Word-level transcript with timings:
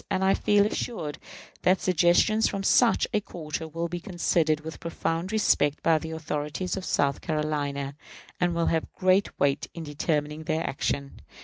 And 0.09 0.23
I 0.23 0.33
feel 0.33 0.65
assured 0.65 1.19
that 1.61 1.79
suggestions 1.79 2.47
from 2.47 2.63
such 2.63 3.07
a 3.13 3.21
quarter 3.21 3.67
will 3.67 3.87
be 3.87 3.99
considered 3.99 4.61
with 4.61 4.79
profound 4.79 5.31
respect 5.31 5.83
by 5.83 5.99
the 5.99 6.09
authorities 6.09 6.75
of 6.75 6.85
South 6.85 7.21
Carolina, 7.21 7.95
and 8.39 8.55
will 8.55 8.65
have 8.65 8.91
great 8.93 9.39
weight 9.39 9.67
in 9.75 9.83
determining 9.83 10.45
their 10.45 10.67
action. 10.67 11.21